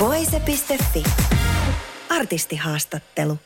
[0.00, 1.04] Voise.fi.
[2.10, 3.38] Artistihaastattelu.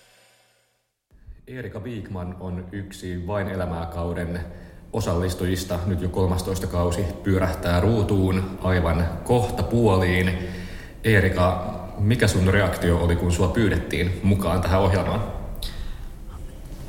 [1.46, 4.40] Erika Viikman on yksi Vain elämää kauden
[4.92, 5.78] osallistujista.
[5.86, 10.38] Nyt jo 13 kausi pyörähtää ruutuun aivan kohta puoliin.
[11.04, 15.43] Erika, mikä sun reaktio oli, kun sua pyydettiin mukaan tähän ohjelmaan?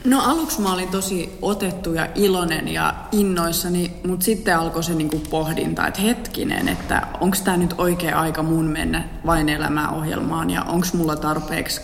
[0.06, 5.22] No aluksi mä olin tosi otettu ja iloinen ja innoissani, mutta sitten alkoi se niinku
[5.30, 10.64] pohdinta, että hetkinen, että onko tämä nyt oikea aika mun mennä vain elämää ohjelmaan ja
[10.64, 11.82] onko mulla tarpeeksi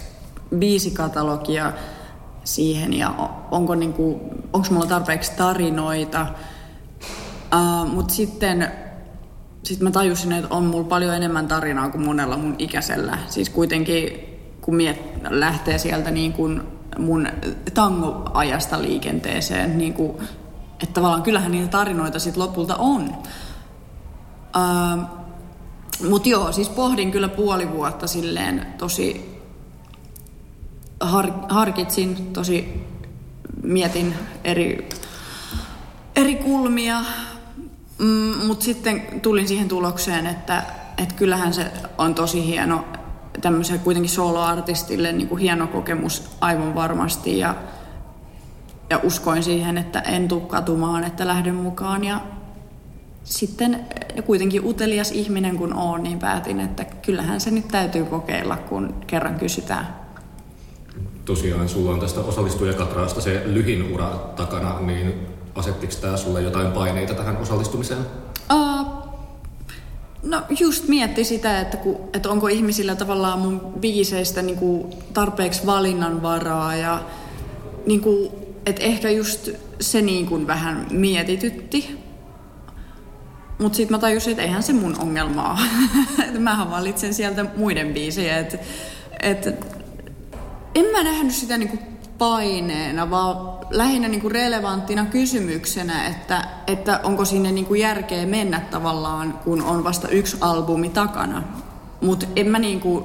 [0.57, 1.73] biisikatalogia
[2.43, 3.09] siihen ja
[3.51, 4.21] onko niinku,
[4.53, 6.27] onko mulla tarpeeksi tarinoita.
[7.55, 8.71] Uh, mutta sitten
[9.63, 13.18] sit mä tajusin, että on mulla paljon enemmän tarinaa kuin monella mun ikäisellä.
[13.27, 14.31] Siis kuitenkin
[14.62, 16.62] kun miet lähtee sieltä niin kuin
[16.99, 17.27] mun
[17.73, 20.17] tangoajasta liikenteeseen, niin kuin,
[20.84, 23.13] että tavallaan kyllähän niitä tarinoita sitten lopulta on.
[24.55, 25.03] Uh,
[26.09, 29.39] Mutta joo, siis pohdin kyllä puoli vuotta silleen tosi,
[30.99, 32.84] har, harkitsin tosi,
[33.63, 34.89] mietin eri,
[36.15, 37.01] eri kulmia,
[37.97, 40.63] mm, mutta sitten tulin siihen tulokseen, että,
[40.97, 42.85] että kyllähän se on tosi hieno
[43.41, 47.55] tämmöisen kuitenkin soloartistille niin kuin hieno kokemus aivan varmasti ja,
[48.90, 52.21] ja uskoin siihen, että en tule katumaan, että lähden mukaan ja
[53.24, 53.85] sitten
[54.26, 59.35] kuitenkin utelias ihminen kun on, niin päätin, että kyllähän se nyt täytyy kokeilla, kun kerran
[59.35, 60.02] kysytään.
[61.26, 65.13] Tosiaan sulla on tästä osallistujakatraasta se lyhin ura takana, niin
[65.56, 68.00] asettiko tämä sulle jotain paineita tähän osallistumiseen?
[68.53, 68.81] Uh,
[70.24, 75.66] No just mietti sitä, että, ku, että onko ihmisillä tavallaan mun biiseistä niin kuin tarpeeksi
[75.66, 77.02] valinnanvaraa ja
[77.86, 78.31] niin kuin,
[78.66, 79.50] että ehkä just
[79.80, 82.00] se niin kuin vähän mietitytti.
[83.60, 85.60] Mutta sitten mä tajusin, että eihän se mun ongelmaa.
[86.40, 88.38] Mähän valitsen sieltä muiden biisejä.
[88.38, 88.58] Että
[89.22, 89.48] et,
[90.76, 91.78] en mä nähnyt sitä niinku
[92.22, 93.38] paineena, vaan
[93.70, 99.62] lähinnä niin kuin relevanttina kysymyksenä, että, että onko sinne niin kuin järkeä mennä tavallaan, kun
[99.62, 101.44] on vasta yksi albumi takana.
[102.02, 103.04] Mutta en mä niin kuin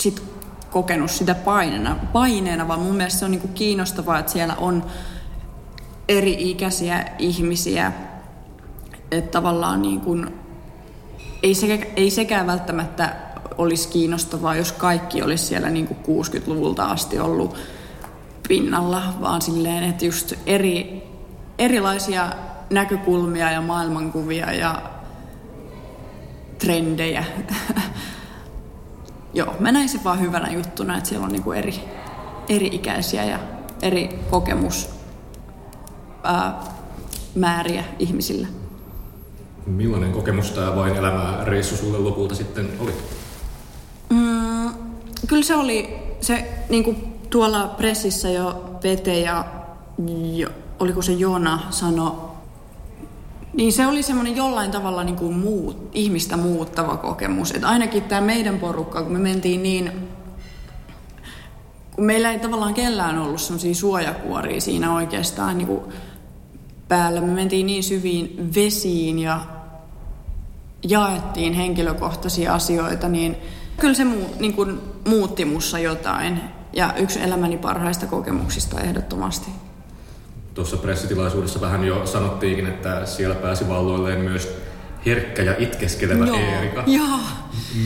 [0.00, 0.22] sit
[0.70, 4.84] kokenut sitä paineena, paineena, vaan mun mielestä se on niin kuin kiinnostavaa, että siellä on
[6.08, 7.92] eri-ikäisiä ihmisiä,
[9.10, 10.34] että tavallaan niin kuin,
[11.42, 13.16] ei, sekä, ei sekään välttämättä
[13.58, 17.56] olisi kiinnostavaa, jos kaikki olisi siellä niin kuin 60-luvulta asti ollut
[18.48, 21.02] pinnalla, vaan silleen, että just eri,
[21.58, 22.32] erilaisia
[22.70, 24.82] näkökulmia ja maailmankuvia ja
[26.58, 27.24] trendejä.
[29.34, 31.74] Joo, mä näin se vaan hyvänä juttuna, että siellä on niinku eri,
[32.48, 33.38] eri ikäisiä ja
[33.82, 34.88] eri kokemus
[36.24, 36.60] ää,
[37.34, 38.46] määriä ihmisillä.
[39.66, 42.92] Millainen kokemus tämä vain elämää reissu sulle lopulta sitten oli?
[44.10, 44.70] Mm,
[45.26, 49.44] kyllä se oli se niin kuin tuolla pressissä jo Pete ja
[50.34, 50.48] jo,
[50.78, 52.36] oliko se Jona sano,
[53.54, 57.50] niin se oli semmoinen jollain tavalla niin kuin muut, ihmistä muuttava kokemus.
[57.50, 59.92] Että ainakin tämä meidän porukka, kun me mentiin niin,
[61.94, 65.80] kun meillä ei tavallaan kellään ollut semmoisia suojakuoria siinä oikeastaan niin kuin
[66.88, 67.20] päällä.
[67.20, 69.40] Me mentiin niin syviin vesiin ja
[70.88, 73.36] jaettiin henkilökohtaisia asioita, niin
[73.80, 76.40] kyllä se muu, niin kuin muutti mussa jotain
[76.76, 79.50] ja yksi elämäni parhaista kokemuksista ehdottomasti.
[80.54, 84.56] Tuossa pressitilaisuudessa vähän jo sanottiinkin, että siellä pääsi valloilleen myös
[85.06, 86.84] herkkä ja itkeskelevä Joo, Eerika.
[86.86, 87.18] Joo.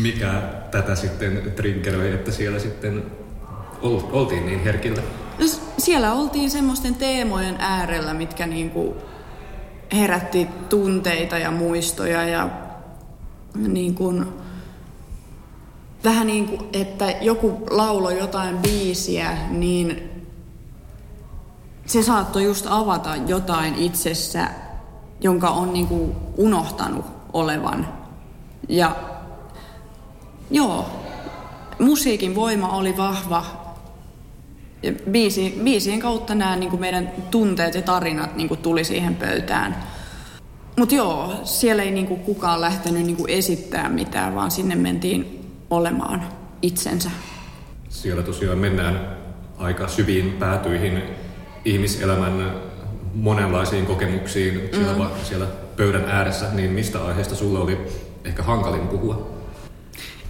[0.02, 3.02] Mikä tätä sitten triggeröi, että siellä sitten
[4.12, 5.02] oltiin niin herkillä?
[5.38, 5.46] No,
[5.78, 8.96] siellä oltiin semmoisten teemojen äärellä, mitkä niinku
[9.92, 12.48] herätti tunteita ja muistoja ja
[13.54, 14.26] niin kuin
[16.04, 20.10] vähän niin kuin, että joku laulo jotain biisiä, niin
[21.86, 24.48] se saattoi just avata jotain itsessä,
[25.20, 27.88] jonka on niin kuin unohtanut olevan.
[28.68, 28.96] Ja
[30.50, 30.86] joo,
[31.78, 33.44] musiikin voima oli vahva.
[34.82, 39.14] Ja biisi, biisien kautta nämä niin kuin meidän tunteet ja tarinat niin kuin tuli siihen
[39.16, 39.76] pöytään.
[40.76, 45.39] Mutta joo, siellä ei niin kuin kukaan lähtenyt niin kuin esittää mitään, vaan sinne mentiin
[45.70, 46.24] olemaan
[46.62, 47.10] itsensä.
[47.88, 49.16] Siellä tosiaan mennään
[49.58, 51.02] aika syviin päätyihin
[51.64, 52.52] ihmiselämän
[53.14, 55.10] monenlaisiin kokemuksiin siellä, mm.
[55.22, 55.46] siellä
[55.76, 57.78] pöydän ääressä, niin mistä aiheesta sulle oli
[58.24, 59.30] ehkä hankalin puhua?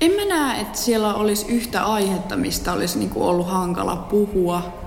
[0.00, 4.80] En mä näe, että siellä olisi yhtä aihetta, mistä olisi niinku ollut hankala puhua.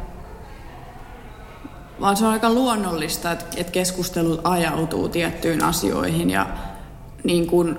[2.01, 6.47] Vaan se on aika luonnollista, että, keskustelut ajautuu tiettyyn asioihin ja
[7.23, 7.77] niin kuin,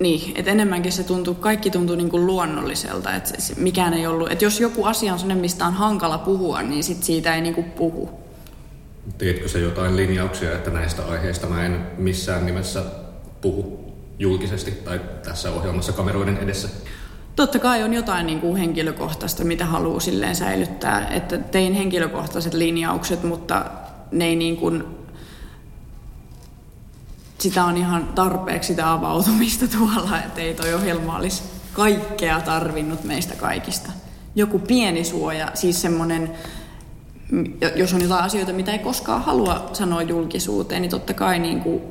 [0.00, 4.44] niin, että enemmänkin se tuntuu, kaikki tuntuu niin kuin luonnolliselta, että mikään ei ollut, että
[4.44, 7.70] jos joku asia on sellainen, mistä on hankala puhua, niin sit siitä ei niin kuin
[7.70, 8.10] puhu.
[9.18, 12.82] Teetkö se jotain linjauksia, että näistä aiheista mä en missään nimessä
[13.40, 16.68] puhu julkisesti tai tässä ohjelmassa kameroiden edessä?
[17.36, 21.08] Totta kai on jotain niin kuin henkilökohtaista, mitä haluaa silleen säilyttää.
[21.08, 23.64] Että tein henkilökohtaiset linjaukset, mutta
[24.12, 24.84] ne ei niin kuin,
[27.38, 31.42] sitä on ihan tarpeeksi sitä avautumista tuolla, että ei toi ohjelma olisi
[31.72, 33.90] kaikkea tarvinnut meistä kaikista.
[34.34, 36.30] Joku pieni suoja, siis semmoinen,
[37.76, 41.82] jos on jotain asioita, mitä ei koskaan halua sanoa julkisuuteen, niin totta kai niin kuin,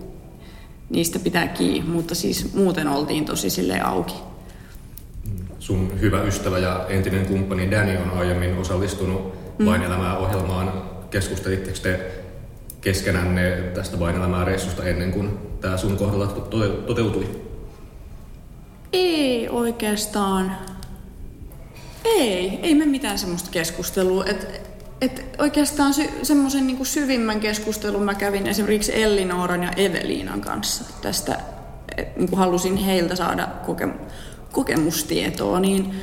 [0.89, 4.15] niistä pitää kiinni, mutta siis muuten oltiin tosi sille auki
[5.65, 9.65] sun hyvä ystävä ja entinen kumppani Danny on aiemmin osallistunut mm.
[9.65, 10.73] Vain elämää ohjelmaan.
[11.09, 12.24] Keskustelitteko te
[12.85, 16.27] keskenänne tästä Vain elämää reissusta ennen kuin tämä sun kohdalla
[16.87, 17.41] toteutui?
[18.93, 20.57] Ei oikeastaan.
[22.05, 24.25] Ei, ei me mitään semmoista keskustelua.
[24.25, 24.61] Et,
[25.01, 31.39] et oikeastaan sy- semmoisen niinku syvimmän keskustelun mä kävin esimerkiksi Ellinooran ja Eveliinan kanssa tästä.
[31.97, 34.05] Et, niinku halusin heiltä saada kokemusta
[34.51, 35.95] kokemustietoa, niin,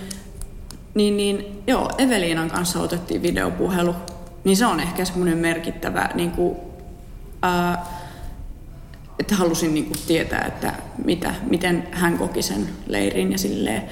[0.95, 3.95] niin, niin joo, Eveliinan kanssa otettiin videopuhelu.
[4.45, 6.72] Niin se on ehkä semmoinen merkittävä, niin kuin,
[7.43, 7.87] ää,
[9.19, 10.75] että halusin niin kuin tietää, että
[11.05, 13.83] mitä, miten hän koki sen leirin ja silleen.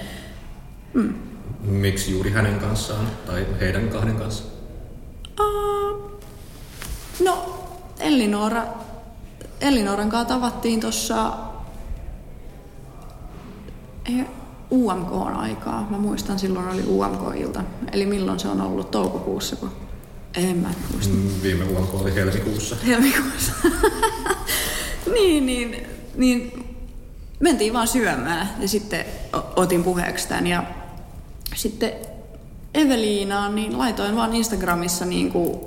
[0.94, 1.14] Mm.
[1.60, 4.44] Miksi juuri hänen kanssaan tai heidän kahden kanssa?
[5.40, 6.20] Uh,
[7.24, 7.64] no,
[8.00, 8.66] Ellinora,
[9.60, 11.32] Ellinoran kanssa tavattiin tuossa
[14.70, 15.86] UMK-aikaa.
[15.90, 17.64] Mä muistan, silloin oli UMK-ilta.
[17.92, 18.90] Eli milloin se on ollut?
[18.90, 19.56] Toukokuussa?
[19.56, 19.70] Kun...
[20.34, 21.14] En mä muista.
[21.14, 22.76] Mm, viime UMK oli helmikuussa.
[22.86, 23.52] Helmikuussa.
[25.14, 25.86] niin, niin,
[26.16, 26.66] niin
[27.40, 29.04] mentiin vaan syömään ja sitten
[29.56, 30.46] otin puheeksi tämän.
[30.46, 30.64] Ja
[31.54, 31.92] sitten
[32.74, 35.60] Eveliinaan niin laitoin vaan Instagramissa niin kuin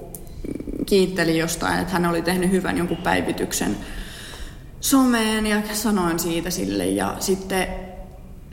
[0.86, 3.77] kiitteli jostain, että hän oli tehnyt hyvän jonkun päivityksen
[4.81, 6.86] someen ja sanoin siitä sille.
[6.86, 7.68] Ja sitten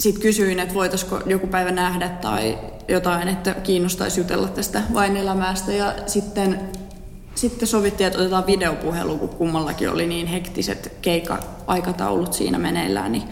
[0.01, 2.59] sitten kysyin, että voitaisiko joku päivä nähdä tai
[2.91, 5.73] jotain, että kiinnostaisi jutella tästä vain elämästä.
[5.73, 6.61] Ja sitten,
[7.35, 13.13] sitten sovittiin, että otetaan videopuhelu, kun kummallakin oli niin hektiset keikka-aikataulut siinä meneillään.
[13.13, 13.29] Niin,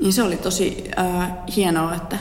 [0.00, 2.18] niin se oli tosi äh, hienoa, että...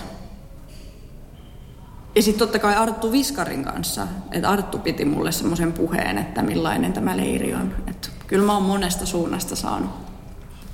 [2.15, 6.93] Ja sitten totta kai Arttu Viskarin kanssa, että Arttu piti mulle semmoisen puheen, että millainen
[6.93, 7.75] tämä leiri on.
[7.87, 10.12] Että kyllä mä oon monesta suunnasta saanut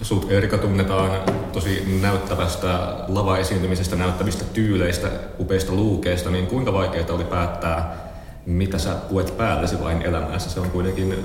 [0.01, 1.11] Sut Erika tunnetaan
[1.53, 2.67] tosi näyttävästä
[3.07, 5.07] lava-esiintymisestä, näyttävistä tyyleistä,
[5.39, 7.97] upeista luukeista, niin kuinka vaikeaa oli päättää,
[8.45, 10.49] mitä sä puet päällesi vain elämässä?
[10.49, 11.15] Se on kuitenkin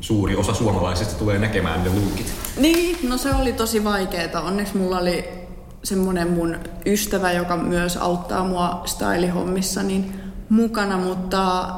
[0.00, 2.32] suuri osa suomalaisista tulee näkemään ne luukit.
[2.56, 4.40] Niin, no se oli tosi vaikeaa.
[4.40, 5.28] Onneksi mulla oli
[5.82, 10.14] semmoinen mun ystävä, joka myös auttaa mua stylihommissa, niin
[10.48, 11.68] mukana, mutta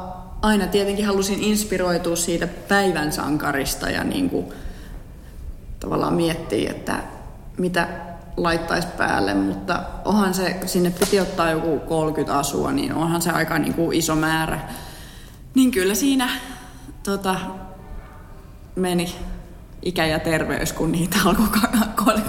[0.42, 4.46] aina tietenkin halusin inspiroitua siitä päivän sankarista ja niin kuin
[5.82, 7.02] tavallaan miettii, että
[7.58, 7.88] mitä
[8.36, 13.58] laittaisi päälle, mutta onhan se, sinne piti ottaa joku 30 asua, niin onhan se aika
[13.58, 14.60] niin kuin iso määrä.
[15.54, 16.30] Niin kyllä siinä
[17.02, 17.36] tota,
[18.76, 19.14] meni
[19.82, 22.22] ikä ja terveys, kun niitä alkoi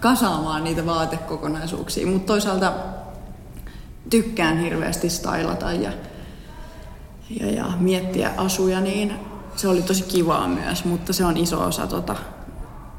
[0.00, 2.06] kasaamaan niitä vaatekokonaisuuksia.
[2.06, 2.72] Mutta toisaalta
[4.10, 5.92] tykkään hirveästi stylata ja,
[7.40, 9.14] ja, ja miettiä asuja, niin
[9.56, 12.16] se oli tosi kivaa myös, mutta se on iso osa tota,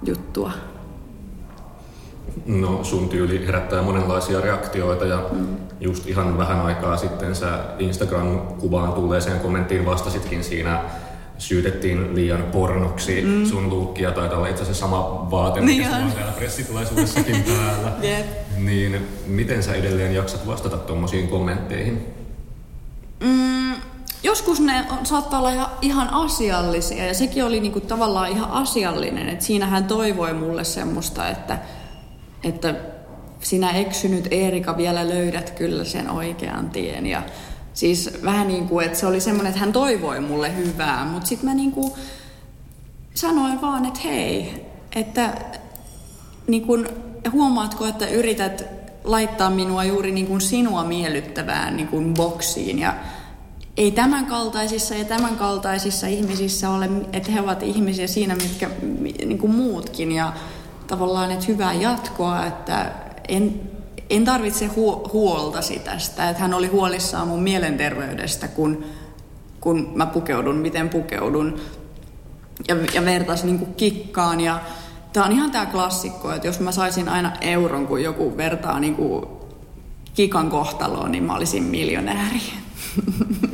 [0.04, 0.52] juttua?
[2.46, 5.48] No sun tyyli herättää monenlaisia reaktioita ja mm.
[5.80, 10.84] just ihan vähän aikaa sitten sä Instagram-kuvaan tulleeseen kommenttiin vastasitkin siinä
[11.38, 13.46] syytettiin liian pornoksi mm.
[13.46, 17.92] sun luukkia, taitaa olla itse asiassa sama vaate, mikä niin sulla täällä pressitilaisuudessakin päällä.
[18.04, 18.26] yep.
[18.58, 22.08] Niin miten sä edelleen jaksat vastata tuommoisiin kommentteihin?
[23.20, 23.57] Mm,
[24.24, 29.30] joskus ne saattaa olla ihan, asiallisia ja sekin oli niinku tavallaan ihan asiallinen.
[29.30, 31.60] että siinä hän toivoi mulle semmoista, että,
[32.44, 32.76] että
[33.42, 37.06] sinä eksynyt Eerika vielä löydät kyllä sen oikean tien.
[37.06, 37.24] Ja
[37.74, 41.50] siis vähän niin kuin, että se oli semmoinen, että hän toivoi mulle hyvää, mutta sitten
[41.50, 41.92] mä niin kuin
[43.14, 45.34] sanoin vaan, että hei, että
[46.48, 46.66] niin
[47.32, 48.66] huomaatko, että yrität
[49.04, 52.94] laittaa minua juuri niin kuin sinua miellyttävään niin kuin boksiin ja
[53.78, 58.70] ei tämän kaltaisissa ja tämän kaltaisissa ihmisissä ole, että he ovat ihmisiä siinä, mitkä
[59.26, 60.12] niin kuin muutkin.
[60.12, 60.34] Ja
[60.88, 62.92] tavallaan, että hyvää jatkoa, että
[63.28, 63.62] en,
[64.10, 68.86] en tarvitse hu- huoltasi tästä, että hän oli huolissaan mun mielenterveydestä, kun,
[69.62, 71.60] kun mä pukeudun, miten pukeudun.
[72.68, 74.42] Ja, ja vertaisi niin kuin kikkaan.
[74.42, 74.62] Ja
[75.18, 78.96] Tämä on ihan tämä klassikko, että jos mä saisin aina euron, kun joku vertaa niin
[78.96, 79.26] kuin
[80.14, 82.42] kikan kohtaloon, niin mä olisin miljonääri.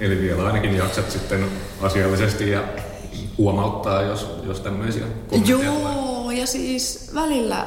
[0.00, 1.44] Eli vielä ainakin jaksat sitten
[1.82, 2.62] asiallisesti ja
[3.38, 5.04] huomauttaa, jos, jos tämmöisiä
[5.46, 7.66] Joo, ja siis välillä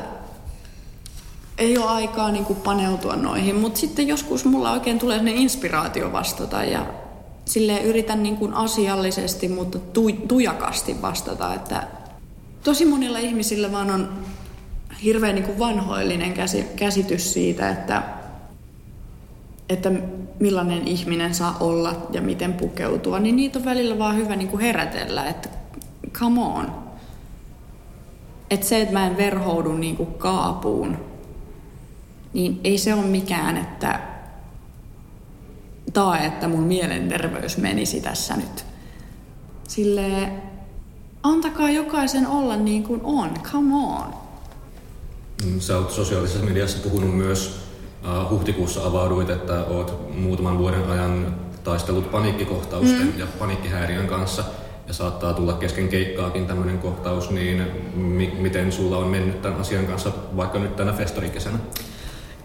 [1.58, 6.12] ei ole aikaa niin kuin paneutua noihin, mutta sitten joskus mulla oikein tulee ne inspiraatio
[6.12, 6.86] vastata ja
[7.46, 11.84] sille yritän niin kuin asiallisesti, mutta tu, tujakasti vastata, että
[12.64, 14.10] tosi monilla ihmisillä vaan on
[15.04, 16.34] hirveän niin kuin vanhoillinen
[16.76, 18.04] käsitys siitä, että,
[19.72, 19.92] että
[20.40, 24.62] millainen ihminen saa olla ja miten pukeutua, niin niitä on välillä vaan hyvä niin kuin
[24.62, 25.50] herätellä, että
[26.14, 26.84] come on.
[28.50, 30.98] Että se, että mä en verhoudu niin kuin kaapuun,
[32.34, 34.00] niin ei se ole mikään, että
[35.94, 38.66] tai että mun mielenterveys menisi tässä nyt.
[39.68, 40.42] Silleen,
[41.24, 44.14] antakaa jokaisen olla niin kuin on, come on.
[45.46, 47.71] Mm, sä oot sosiaalisessa mediassa puhunut myös,
[48.30, 53.20] huhtikuussa avauduit, että oot muutaman vuoden ajan taistellut paniikkikohtausten mm.
[53.20, 54.44] ja paniikkihäiriön kanssa
[54.88, 59.86] ja saattaa tulla kesken keikkaakin tämmöinen kohtaus, niin mi- miten sulla on mennyt tämän asian
[59.88, 61.58] kanssa vaikka nyt tänä festarikesänä?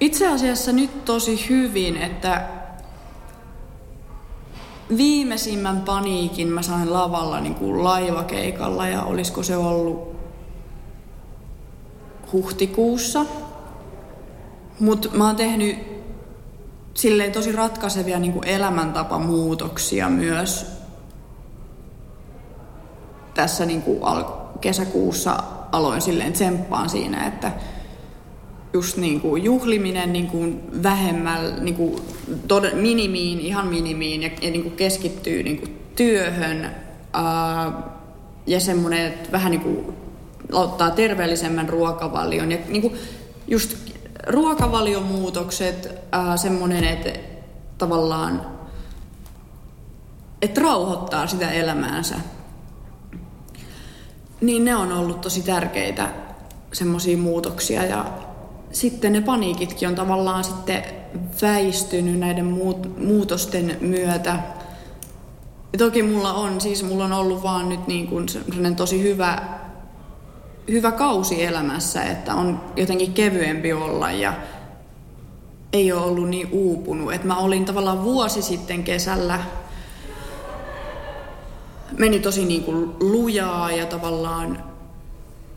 [0.01, 2.49] Itse asiassa nyt tosi hyvin, että
[4.97, 10.17] viimeisimmän paniikin mä sain lavalla niin kuin laivakeikalla ja olisiko se ollut
[12.33, 13.25] huhtikuussa.
[14.81, 15.79] Mutta mä oon tehnyt
[16.95, 20.67] silleen tosi ratkaisevia niin elämäntapamuutoksia myös
[23.35, 24.25] tässä niin kuin al-
[24.61, 25.43] kesäkuussa
[25.73, 27.53] aloin silleen tsemppaan siinä, että
[28.73, 32.03] just niin kuin juhliminen niin kuin vähemmällä, niin kuin
[32.49, 36.71] tod- minimiin, ihan minimiin ja, ja niin kuin keskittyy niin kuin työhön
[37.13, 37.73] ää,
[38.47, 39.87] ja semmoinen, että vähän niin kuin
[40.53, 42.95] ottaa terveellisemmän ruokavalion ja niin kuin
[43.49, 43.77] just
[44.27, 47.13] ruokavalion muutokset, ää, semmoinen, että
[47.79, 48.57] tavallaan
[50.43, 52.15] että rauhoittaa sitä elämäänsä.
[54.41, 56.09] Niin ne on ollut tosi tärkeitä
[56.73, 58.05] semmoisia muutoksia ja
[58.73, 60.85] sitten ne paniikitkin on tavallaan sitten
[61.43, 64.39] väistynyt näiden muut, muutosten myötä.
[65.73, 68.27] Ja toki mulla on, siis mulla on ollut vaan nyt niin kuin
[68.77, 69.43] tosi hyvä,
[70.71, 74.35] hyvä kausi elämässä, että on jotenkin kevyempi olla ja
[75.73, 77.13] ei ole ollut niin uupunut.
[77.13, 79.41] Et mä olin tavallaan vuosi sitten kesällä,
[81.99, 84.65] meni tosi niin kuin lujaa ja tavallaan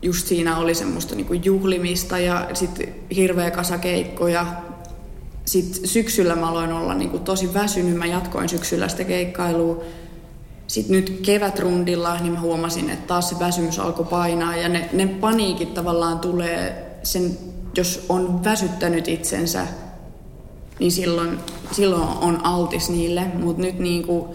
[0.02, 4.46] just siinä oli semmoista niinku juhlimista ja sitten hirveä kasa keikkoja.
[5.44, 9.84] Sitten syksyllä mä aloin olla niinku tosi väsynyt, mä jatkoin syksyllä sitä keikkailua.
[10.70, 15.06] Sitten nyt kevätrundilla niin mä huomasin, että taas se väsymys alkoi painaa ja ne, ne
[15.06, 17.38] paniikit tavallaan tulee sen,
[17.76, 19.66] jos on väsyttänyt itsensä,
[20.78, 21.38] niin silloin,
[21.72, 23.24] silloin on altis niille.
[23.34, 24.34] Mutta nyt niinku,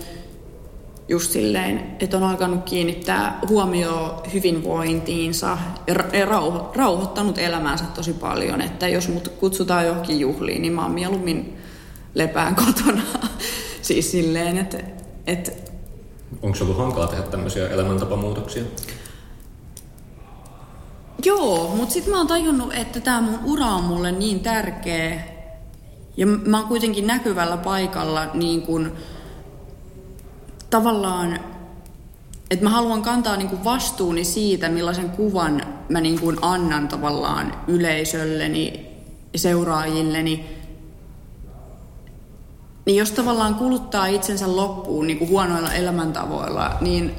[1.08, 8.88] just silleen, että on alkanut kiinnittää huomioon hyvinvointiinsa ja rauho, rauhoittanut elämäänsä tosi paljon, että
[8.88, 11.58] jos mut kutsutaan johonkin juhliin, niin mä oon mieluummin
[12.14, 13.02] lepään kotona.
[13.82, 14.78] siis silleen, että...
[15.28, 15.65] että
[16.42, 18.64] Onko se ollut hankalaa tehdä tämmöisiä elämäntapamuutoksia?
[21.26, 25.24] Joo, mutta sitten mä oon tajunnut, että tämä mun ura on mulle niin tärkeä.
[26.18, 28.92] Ja mä oon kuitenkin näkyvällä paikalla niin kuin
[30.70, 31.40] tavallaan,
[32.52, 37.54] että mä haluan kantaa niin kuin vastuuni siitä, millaisen kuvan mä niin kuin annan tavallaan
[37.68, 38.86] yleisölleni
[39.36, 40.55] seuraajilleni.
[42.86, 47.16] Niin jos tavallaan kuluttaa itsensä loppuun niin kuin huonoilla elämäntavoilla, niin,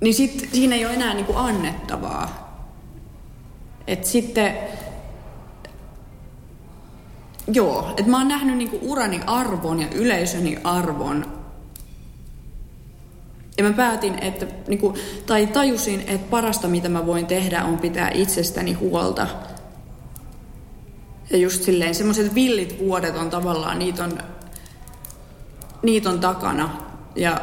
[0.00, 2.48] niin sit, siinä ei ole enää niin kuin annettavaa.
[3.86, 4.54] Et sitten,
[7.52, 11.38] joo, että mä oon nähnyt niin kuin urani arvon ja yleisöni arvon
[13.58, 14.94] ja mä päätin, että, niin kuin,
[15.26, 19.26] tai tajusin, että parasta mitä mä voin tehdä on pitää itsestäni huolta.
[21.30, 24.18] Ja just silleen, semmoiset villit vuodet on tavallaan, niitä on,
[25.82, 26.70] niitä on takana.
[27.16, 27.40] Ja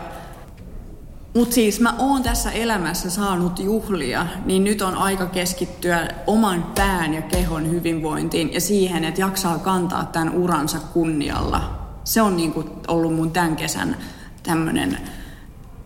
[1.36, 7.13] Mutta siis mä oon tässä elämässä saanut juhlia, niin nyt on aika keskittyä oman pään
[7.13, 11.80] ja kehon hyvinvointiin ja siihen, että jaksaa kantaa tämän uransa kunnialla.
[12.04, 13.98] Se on niinku ollut mun tämän kesän
[14.44, 14.98] tämmöinen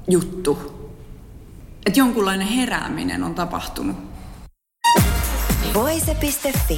[0.10, 0.58] juttu.
[1.86, 3.96] Että jonkunlainen herääminen on tapahtunut.
[5.74, 6.78] Voise.fi.